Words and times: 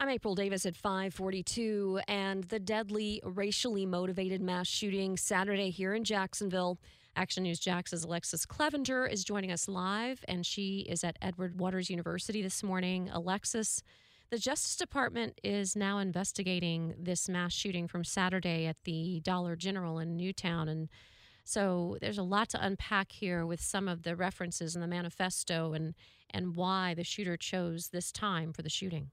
I'm 0.00 0.10
April 0.10 0.36
Davis 0.36 0.64
at 0.64 0.76
542 0.76 2.02
and 2.06 2.44
the 2.44 2.60
deadly 2.60 3.20
racially 3.24 3.84
motivated 3.84 4.40
mass 4.40 4.68
shooting 4.68 5.16
Saturday 5.16 5.70
here 5.70 5.92
in 5.92 6.04
Jacksonville. 6.04 6.78
Action 7.16 7.42
News 7.42 7.58
Jax's 7.58 8.04
Alexus 8.04 8.46
Cleavenger 8.46 9.08
is 9.08 9.24
joining 9.24 9.50
us 9.50 9.66
live 9.66 10.24
and 10.28 10.46
she 10.46 10.86
is 10.88 11.02
at 11.02 11.16
Edward 11.20 11.58
Waters 11.58 11.90
University 11.90 12.42
this 12.42 12.62
morning. 12.62 13.10
Alexus, 13.12 13.82
the 14.30 14.38
Justice 14.38 14.76
Department 14.76 15.40
is 15.42 15.74
now 15.74 15.98
investigating 15.98 16.94
this 16.96 17.28
mass 17.28 17.52
shooting 17.52 17.88
from 17.88 18.04
Saturday 18.04 18.66
at 18.66 18.76
the 18.84 19.20
Dollar 19.24 19.56
General 19.56 19.98
in 19.98 20.16
Newtown 20.16 20.68
and 20.68 20.88
so 21.42 21.96
there's 22.00 22.18
a 22.18 22.22
lot 22.22 22.50
to 22.50 22.64
unpack 22.64 23.10
here 23.10 23.44
with 23.44 23.60
some 23.60 23.88
of 23.88 24.04
the 24.04 24.14
references 24.14 24.76
in 24.76 24.80
the 24.80 24.86
manifesto 24.86 25.72
and 25.72 25.94
and 26.30 26.54
why 26.54 26.94
the 26.94 27.02
shooter 27.02 27.36
chose 27.36 27.88
this 27.88 28.12
time 28.12 28.52
for 28.52 28.62
the 28.62 28.70
shooting. 28.70 29.10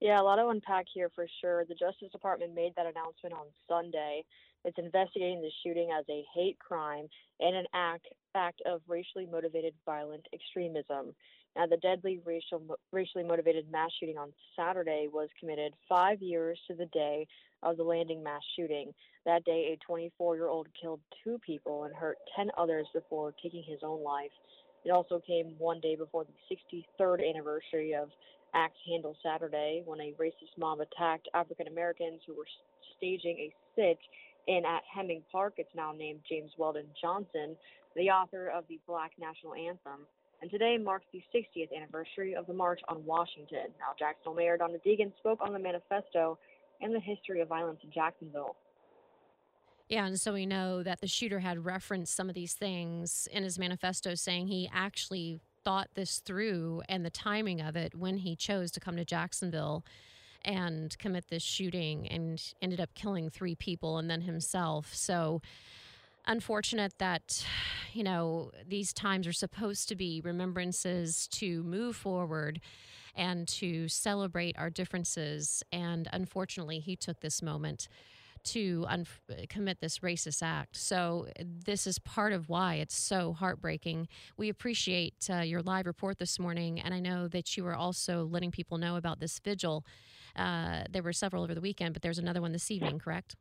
Yeah, 0.00 0.20
a 0.20 0.22
lot 0.22 0.36
to 0.36 0.48
unpack 0.48 0.86
here 0.92 1.10
for 1.14 1.26
sure. 1.40 1.64
The 1.64 1.74
Justice 1.74 2.12
Department 2.12 2.54
made 2.54 2.72
that 2.76 2.86
announcement 2.86 3.34
on 3.34 3.46
Sunday. 3.66 4.24
It's 4.64 4.76
investigating 4.78 5.40
the 5.40 5.50
shooting 5.64 5.88
as 5.96 6.04
a 6.10 6.24
hate 6.34 6.58
crime 6.58 7.06
and 7.40 7.56
an 7.56 7.66
act 7.72 8.06
act 8.34 8.60
of 8.66 8.82
racially 8.86 9.26
motivated 9.30 9.72
violent 9.86 10.26
extremism. 10.34 11.14
Now, 11.56 11.66
the 11.66 11.78
deadly 11.78 12.20
racial, 12.26 12.60
racially 12.92 13.24
motivated 13.24 13.70
mass 13.70 13.90
shooting 13.98 14.18
on 14.18 14.32
Saturday 14.54 15.08
was 15.10 15.30
committed 15.40 15.72
five 15.88 16.20
years 16.20 16.58
to 16.68 16.74
the 16.74 16.84
day 16.86 17.26
of 17.62 17.78
the 17.78 17.82
landing 17.82 18.22
mass 18.22 18.42
shooting. 18.54 18.92
That 19.24 19.44
day, 19.44 19.72
a 19.72 19.84
24 19.86 20.36
year 20.36 20.48
old 20.48 20.68
killed 20.78 21.00
two 21.24 21.38
people 21.46 21.84
and 21.84 21.94
hurt 21.94 22.18
10 22.36 22.50
others 22.58 22.86
before 22.92 23.32
taking 23.42 23.62
his 23.66 23.80
own 23.82 24.02
life. 24.04 24.32
It 24.86 24.92
also 24.92 25.20
came 25.26 25.56
one 25.58 25.80
day 25.80 25.96
before 25.96 26.24
the 26.24 26.56
63rd 27.02 27.28
anniversary 27.28 27.92
of 27.92 28.08
Axe 28.54 28.78
Handle 28.88 29.16
Saturday 29.20 29.82
when 29.84 30.00
a 30.00 30.12
racist 30.12 30.56
mob 30.56 30.78
attacked 30.78 31.28
African 31.34 31.66
Americans 31.66 32.20
who 32.24 32.36
were 32.36 32.46
staging 32.96 33.36
a 33.50 33.52
sit 33.74 33.98
in 34.46 34.64
at 34.64 34.82
Hemming 34.94 35.22
Park. 35.32 35.54
It's 35.56 35.74
now 35.74 35.90
named 35.90 36.20
James 36.28 36.52
Weldon 36.56 36.86
Johnson, 37.02 37.56
the 37.96 38.10
author 38.10 38.46
of 38.46 38.62
the 38.68 38.78
Black 38.86 39.10
National 39.18 39.54
Anthem. 39.54 40.06
And 40.40 40.52
today 40.52 40.78
marks 40.78 41.06
the 41.12 41.22
60th 41.34 41.76
anniversary 41.76 42.36
of 42.36 42.46
the 42.46 42.54
March 42.54 42.80
on 42.88 43.04
Washington. 43.04 43.74
Now, 43.80 43.90
Jacksonville 43.98 44.34
Mayor 44.34 44.56
Donna 44.56 44.78
Deegan 44.86 45.10
spoke 45.18 45.40
on 45.40 45.52
the 45.52 45.58
manifesto 45.58 46.38
and 46.80 46.94
the 46.94 47.00
history 47.00 47.40
of 47.40 47.48
violence 47.48 47.80
in 47.82 47.90
Jacksonville. 47.90 48.54
Yeah, 49.88 50.06
and 50.06 50.20
so 50.20 50.32
we 50.32 50.46
know 50.46 50.82
that 50.82 51.00
the 51.00 51.06
shooter 51.06 51.38
had 51.38 51.64
referenced 51.64 52.14
some 52.14 52.28
of 52.28 52.34
these 52.34 52.54
things 52.54 53.28
in 53.30 53.44
his 53.44 53.58
manifesto, 53.58 54.14
saying 54.16 54.48
he 54.48 54.68
actually 54.72 55.40
thought 55.64 55.88
this 55.94 56.18
through 56.18 56.82
and 56.88 57.04
the 57.04 57.10
timing 57.10 57.60
of 57.60 57.76
it 57.76 57.94
when 57.94 58.18
he 58.18 58.34
chose 58.36 58.70
to 58.72 58.80
come 58.80 58.96
to 58.96 59.04
Jacksonville 59.04 59.84
and 60.44 60.96
commit 60.98 61.28
this 61.28 61.42
shooting 61.42 62.06
and 62.08 62.54
ended 62.62 62.80
up 62.80 62.94
killing 62.94 63.28
three 63.30 63.54
people 63.54 63.98
and 63.98 64.08
then 64.08 64.22
himself. 64.22 64.94
So 64.94 65.40
unfortunate 66.26 66.94
that 66.98 67.44
you 67.92 68.02
know 68.02 68.50
these 68.68 68.92
times 68.92 69.26
are 69.26 69.32
supposed 69.32 69.88
to 69.88 69.94
be 69.94 70.20
remembrances 70.24 71.28
to 71.28 71.62
move 71.62 71.94
forward 71.94 72.60
and 73.14 73.46
to 73.46 73.88
celebrate 73.88 74.58
our 74.58 74.68
differences 74.68 75.62
and 75.70 76.08
unfortunately 76.12 76.80
he 76.80 76.96
took 76.96 77.20
this 77.20 77.40
moment 77.40 77.88
to 78.46 78.84
un- 78.88 79.06
commit 79.48 79.80
this 79.80 80.00
racist 80.00 80.42
act. 80.42 80.76
So, 80.76 81.28
this 81.40 81.86
is 81.86 81.98
part 81.98 82.32
of 82.32 82.48
why 82.48 82.74
it's 82.74 82.96
so 82.96 83.32
heartbreaking. 83.32 84.08
We 84.36 84.48
appreciate 84.48 85.28
uh, 85.30 85.40
your 85.40 85.62
live 85.62 85.86
report 85.86 86.18
this 86.18 86.38
morning, 86.38 86.80
and 86.80 86.94
I 86.94 87.00
know 87.00 87.28
that 87.28 87.56
you 87.56 87.66
are 87.66 87.74
also 87.74 88.28
letting 88.30 88.50
people 88.50 88.78
know 88.78 88.96
about 88.96 89.20
this 89.20 89.38
vigil. 89.38 89.84
Uh, 90.34 90.84
there 90.90 91.02
were 91.02 91.12
several 91.12 91.42
over 91.42 91.54
the 91.54 91.60
weekend, 91.60 91.92
but 91.94 92.02
there's 92.02 92.18
another 92.18 92.40
one 92.40 92.52
this 92.52 92.70
evening, 92.70 92.98
correct? 92.98 93.36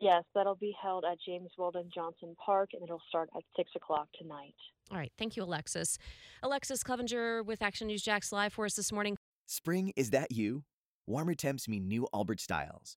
Yes, 0.00 0.24
that'll 0.34 0.54
be 0.54 0.74
held 0.82 1.04
at 1.04 1.18
James 1.24 1.50
Weldon 1.58 1.90
Johnson 1.94 2.34
Park, 2.44 2.70
and 2.72 2.82
it'll 2.82 3.02
start 3.08 3.28
at 3.36 3.42
6 3.56 3.70
o'clock 3.76 4.08
tonight. 4.18 4.54
All 4.90 4.98
right. 4.98 5.12
Thank 5.18 5.36
you, 5.36 5.42
Alexus. 5.42 5.98
Alexus 6.42 6.82
Cleavenger 6.82 7.42
with 7.42 7.62
Action 7.62 7.86
News 7.86 8.02
Jax 8.02 8.32
live 8.32 8.52
for 8.52 8.64
us 8.64 8.74
this 8.74 8.90
morning. 8.90 9.16
Spring, 9.46 9.92
is 9.96 10.10
that 10.10 10.32
you? 10.32 10.64
Warmer 11.06 11.34
temps 11.34 11.68
mean 11.68 11.88
new 11.88 12.06
Allbirds 12.14 12.40
styles. 12.40 12.96